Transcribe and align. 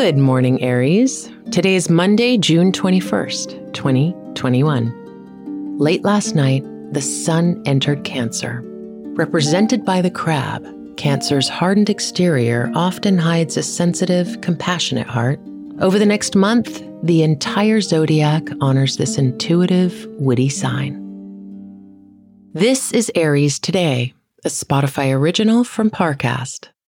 Good 0.00 0.16
morning, 0.16 0.62
Aries. 0.62 1.28
Today 1.50 1.74
is 1.74 1.90
Monday, 1.90 2.38
June 2.38 2.70
21st, 2.70 3.74
2021. 3.74 5.76
Late 5.76 6.04
last 6.04 6.36
night, 6.36 6.62
the 6.92 7.02
sun 7.02 7.60
entered 7.66 8.04
Cancer. 8.04 8.62
Represented 9.16 9.84
by 9.84 10.00
the 10.00 10.12
crab, 10.12 10.64
Cancer's 10.96 11.48
hardened 11.48 11.90
exterior 11.90 12.70
often 12.76 13.18
hides 13.18 13.56
a 13.56 13.62
sensitive, 13.64 14.40
compassionate 14.40 15.08
heart. 15.08 15.40
Over 15.80 15.98
the 15.98 16.06
next 16.06 16.36
month, 16.36 16.80
the 17.02 17.24
entire 17.24 17.80
zodiac 17.80 18.44
honors 18.60 18.98
this 18.98 19.18
intuitive, 19.18 20.06
witty 20.10 20.48
sign. 20.48 20.94
This 22.54 22.92
is 22.92 23.10
Aries 23.16 23.58
Today, 23.58 24.14
a 24.44 24.48
Spotify 24.48 25.12
original 25.12 25.64
from 25.64 25.90
Parcast. 25.90 26.68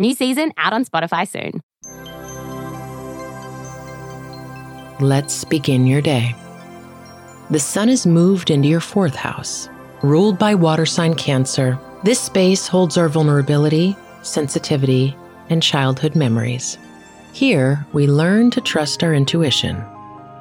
New 0.00 0.14
season 0.14 0.50
out 0.56 0.72
on 0.72 0.84
Spotify 0.86 1.28
soon. 1.28 1.60
Let's 4.98 5.44
begin 5.44 5.86
your 5.86 6.00
day. 6.00 6.34
The 7.50 7.60
sun 7.60 7.90
is 7.90 8.06
moved 8.06 8.50
into 8.50 8.66
your 8.66 8.80
fourth 8.80 9.14
house. 9.14 9.68
Ruled 10.02 10.38
by 10.38 10.54
water 10.54 10.86
sign 10.86 11.14
Cancer, 11.14 11.78
this 12.02 12.18
space 12.18 12.66
holds 12.66 12.96
our 12.96 13.10
vulnerability, 13.10 13.94
sensitivity, 14.22 15.14
and 15.50 15.62
childhood 15.62 16.16
memories. 16.16 16.78
Here, 17.34 17.86
we 17.92 18.06
learn 18.06 18.50
to 18.52 18.60
trust 18.62 19.04
our 19.04 19.12
intuition, 19.12 19.84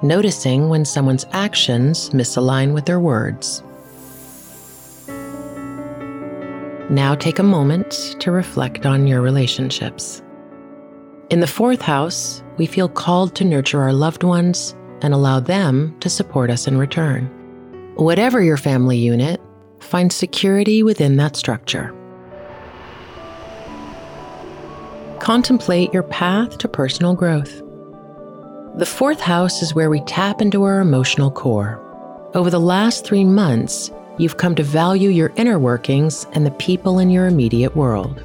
noticing 0.02 0.70
when 0.70 0.86
someone's 0.86 1.26
actions 1.34 2.12
misalign 2.12 2.74
with 2.74 2.86
their 2.86 3.02
words. 3.02 3.62
Now 6.90 7.14
take 7.14 7.38
a 7.38 7.44
moment 7.44 8.16
to 8.20 8.32
reflect 8.32 8.88
on 8.88 9.06
your 9.06 9.22
relationships. 9.22 10.24
In 11.30 11.40
the 11.40 11.46
fourth 11.46 11.84
house, 11.84 12.42
we 12.58 12.66
feel 12.66 12.90
called 12.90 13.36
to 13.36 13.46
nurture 13.46 13.80
our 13.80 13.94
loved 13.94 14.24
ones 14.24 14.76
and 15.04 15.14
allow 15.14 15.40
them 15.40 15.96
to 16.00 16.10
support 16.10 16.50
us 16.50 16.68
in 16.68 16.80
return. 16.80 17.28
Whatever 17.94 18.42
your 18.42 18.58
family 18.58 18.98
unit, 18.98 19.40
find 19.80 20.12
security 20.12 20.82
within 20.82 21.18
that 21.18 21.36
structure. 21.36 21.94
Contemplate 25.20 25.94
your 25.94 26.04
path 26.04 26.58
to 26.58 26.68
personal 26.68 27.14
growth. 27.14 27.62
The 28.78 28.88
fourth 28.88 29.20
house 29.20 29.62
is 29.62 29.76
where 29.76 29.92
we 29.92 30.02
tap 30.06 30.42
into 30.42 30.64
our 30.64 30.80
emotional 30.80 31.30
core. 31.30 31.80
Over 32.34 32.50
the 32.50 32.60
last 32.60 33.06
three 33.06 33.26
months, 33.26 33.92
you've 34.20 34.38
come 34.38 34.54
to 34.54 34.64
value 34.64 35.10
your 35.10 35.32
inner 35.38 35.58
workings 35.58 36.28
and 36.34 36.46
the 36.46 36.52
people 36.52 37.00
in 37.00 37.10
your 37.10 37.26
immediate 37.26 37.76
world. 37.76 38.22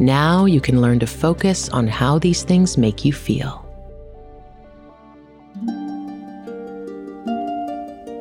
Now 0.00 0.46
you 0.46 0.60
can 0.60 0.80
learn 0.80 0.98
to 1.00 1.06
focus 1.06 1.68
on 1.68 1.86
how 1.86 2.18
these 2.18 2.42
things 2.42 2.76
make 2.78 3.04
you 3.04 3.12
feel. 3.12 3.64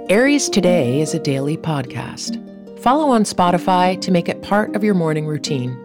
Aries 0.10 0.50
Today 0.50 1.02
is 1.02 1.14
a 1.14 1.20
daily 1.20 1.58
podcast. 1.58 2.44
Follow 2.80 3.10
on 3.10 3.24
Spotify 3.24 4.00
to 4.02 4.12
make 4.12 4.30
it 4.30 4.42
part 4.42 4.76
of 4.76 4.84
your 4.84 4.94
morning 4.94 5.26
routine. 5.28 5.76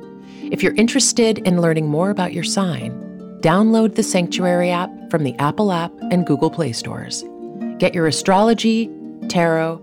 If 0.52 0.62
you're 0.62 0.74
interested 0.74 1.38
in 1.38 1.60
learning 1.60 1.88
more 1.88 2.10
about 2.10 2.32
your 2.32 2.44
sign, 2.44 2.92
download 3.40 3.94
the 3.94 4.02
Sanctuary 4.02 4.70
app 4.70 4.90
from 5.10 5.24
the 5.24 5.36
Apple 5.38 5.72
app 5.72 5.92
and 6.10 6.26
Google 6.26 6.50
Play 6.50 6.72
stores. 6.72 7.24
Get 7.78 7.94
your 7.94 8.06
astrology, 8.06 8.90
tarot, 9.28 9.82